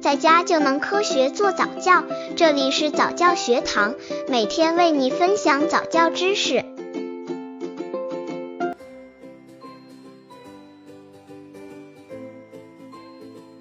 [0.00, 2.02] 在家就能科学做早教。
[2.34, 3.94] 这里是早教学堂，
[4.28, 6.64] 每天为你分享早教知识。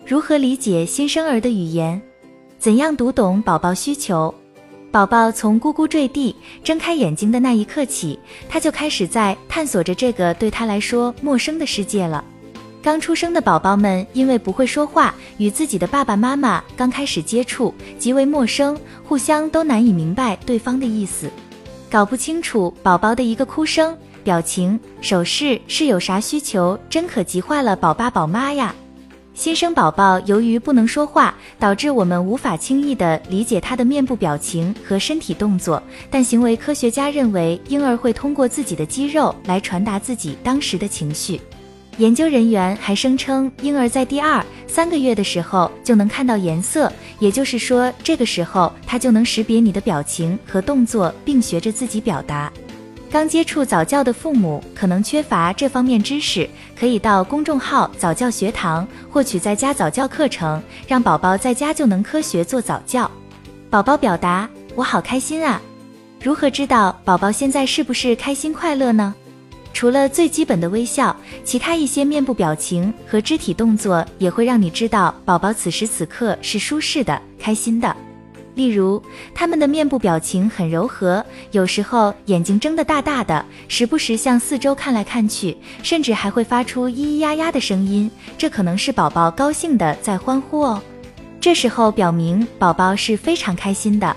[0.06, 2.02] 如何理解新生儿的语言？
[2.58, 4.34] 怎样读懂宝宝需求？
[4.92, 6.34] 宝宝从咕咕坠地、
[6.64, 8.18] 睁开眼睛的那一刻起，
[8.48, 12.24] 他就开始在探索着这个对他来说陌生的世界了。
[12.82, 21.30] 刚出生的宝宝们因为不会说话，与自己的爸爸妈妈刚开始接触极为陌生，互相都难以明白对方的意思，
[21.90, 28.74] 搞不清楚宝宝的一个哭声、表情、手势是有啥需求，真可急坏了宝爸宝妈呀！
[29.34, 41.40] 新生宝宝由于不能说话，导致我们无法轻易地理解他的面部表情和身体动作，但行为科学家认为婴儿会通过自己的肌肉来传达自己当时的情绪。
[42.00, 52.50] 研究人员还声称，婴儿在第二三个月的时候就能看到颜色，也就是说，这个时候他就能识别你的表情和动作，并学着自己表达。
[53.12, 63.12] 刚接触早教的父母可能缺乏这方面知识，可以到公众号早教学堂获取在家早教课程，让宝宝在家就能科学做早教。
[63.70, 65.62] 宝宝表达：我好开心啊！
[66.24, 69.14] 如何知道宝宝现在是不是开心快乐呢？
[69.80, 77.96] 除了最基本的微笑，其他一些面部表情和肢体动作也会让你知道宝宝此时此刻是舒适的、开心的。
[78.56, 79.02] 例如，
[79.34, 90.84] 他们的面部表情很柔和，有时候眼睛睁得大大的，时不时向四周看来看去，甚至还会发出咿咿呀呀的声音，这可能是宝宝高兴的在欢呼哦。
[91.40, 94.14] 这时候表明宝宝是非常开心的。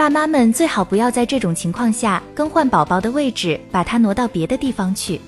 [0.00, 5.20] 爸妈们最好不要在这种情况下更换宝宝的位置，把他挪到别的地方去，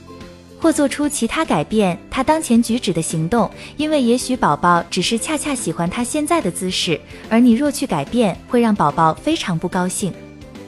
[0.59, 10.11] 或做出其他改变他当前举止的行动，因为也许宝宝只是恰恰喜欢他现在的姿势，而你若去改变，会让宝宝非常不高兴。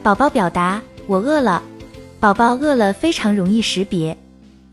[0.02, 1.62] 宝宝表达我饿了，
[2.20, 4.14] 宝宝饿了非常容易识别。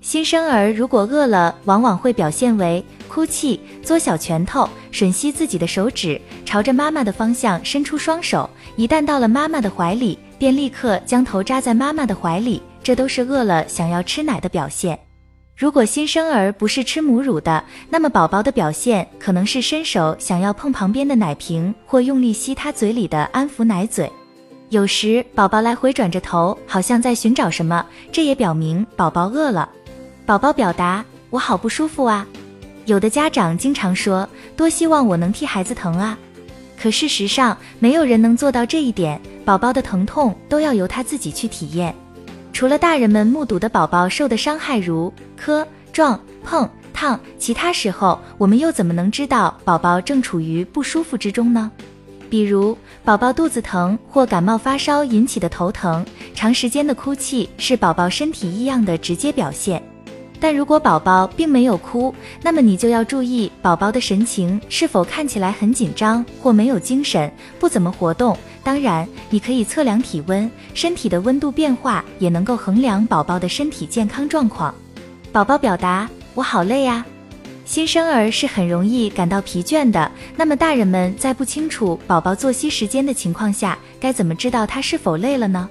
[0.01, 8.49] 新生儿如果饿了，往往会表现为哭泣、嘬小拳头、吮吸自己的手指，朝着妈妈的方向伸出双手。
[8.75, 14.99] 一旦到了妈妈的怀里，便立刻将头扎在妈妈的怀里，这都是饿了想要吃奶的表现。
[15.55, 24.11] 如果新生儿不是吃母乳的，那么宝宝的表现可能是伸手想要碰旁边的奶瓶，或用力吸他嘴里的安抚奶嘴。
[24.69, 29.69] 有时宝宝来回转着头，好像在寻找什么，这也表明宝宝饿了。
[30.25, 32.25] 宝宝表达：“我好不舒服啊。”
[32.85, 34.27] 有的家长经常说
[34.57, 36.17] ：“多希望我能替孩子疼啊。”
[36.81, 39.21] 可事实上，没有人能做到这一点。
[39.45, 41.93] 宝宝的疼痛都要由他自己去体验。
[42.53, 51.71] 除了大人们目睹的宝宝受的伤害，如磕、撞、碰、烫，其他时候我们又怎么能知道宝宝正处于不舒服之中呢？
[52.29, 59.81] 比如，宝宝肚子疼或感冒发烧引起的头疼，长时间的哭泣是宝宝身体异样的直接表现。
[60.41, 68.35] 但如果宝宝并没有哭，那么你就要注意宝宝的神情是否看起来很紧张或没有精神，不怎么活动。
[68.63, 74.73] 当然，你可以测量体温，身体的温度变化也能够衡量宝宝的身体健康状况。
[75.31, 77.05] 宝宝表达我好累呀，
[77.63, 80.11] 新生儿是很容易感到疲倦的。
[80.35, 85.69] 那么大人们在不清楚宝宝作息时间的情况下，该怎么知道他是否累了呢？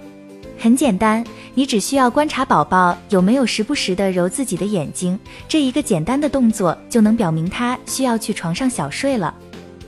[0.62, 9.34] 很简单，你只需要观察宝宝有没有时不时的揉自己的眼睛，这一个简单的动作就能表明他需要去床上小睡了。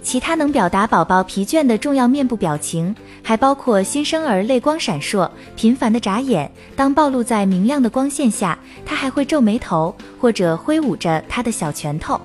[0.03, 6.50] 其他能表达宝宝疲倦的重要面部表情，还包括新生儿泪光闪烁、频繁的眨眼。
[6.75, 12.19] 当暴露在明亮的光线下，他还会皱眉头或者挥舞着他的小拳头。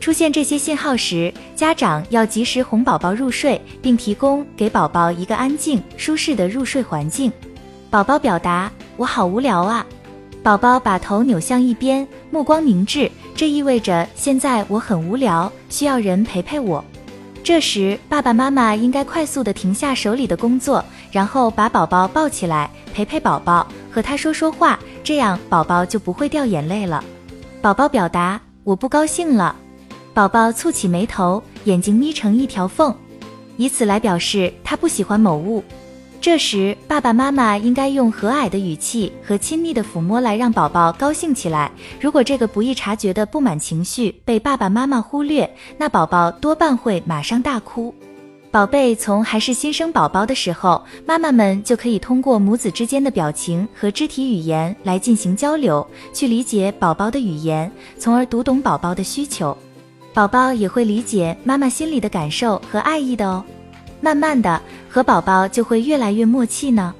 [0.00, 7.32] 出现这些信号时，家长要及时哄宝宝入睡，并提供给宝宝一个安静、舒适的入睡环境。
[7.94, 8.68] 宝宝表达
[8.98, 9.86] ：“我好无聊啊！”
[10.42, 16.84] 宝宝把头扭向一边，目光凝滞，这意味着现在我很无聊，需要人陪陪我。
[17.44, 27.04] 这时，爸爸妈妈应该快速的停下手里的工作，然后把宝宝抱起来，陪陪宝宝，和他说说话，这样宝宝就不会掉眼泪了。
[27.62, 29.54] 宝宝表达：“我不高兴了。”
[30.12, 32.92] 宝宝蹙起眉头，眼睛眯成一条缝，
[33.56, 35.62] 以此来表示他不喜欢某物。
[36.24, 41.70] 这时，爸爸妈妈应该用和蔼的语气和亲密的抚摸来让宝宝高兴起来。
[42.00, 47.94] 如果这个不易察觉的不满情绪被爸爸妈妈忽略，那宝宝多半会马上大哭。
[48.50, 59.54] 宝贝从还是新生宝宝的时候，妈妈们就可以通过母子之间的表情和肢体语言来进行交流，去理解宝宝的语言，从而读懂宝宝的需求。
[60.14, 63.44] 宝宝也会理解妈妈心里的感受和爱意的哦。
[64.04, 64.60] 慢慢的，
[64.90, 66.94] 和宝宝就会越来越默契呢。